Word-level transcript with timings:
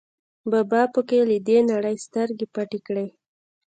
بابا 0.51 0.81
په 0.93 1.01
کې 1.07 1.19
له 1.29 1.37
دې 1.47 1.57
نړۍ 1.71 1.95
سترګې 2.05 2.45
پټې 2.53 2.79
کړې. 2.87 3.07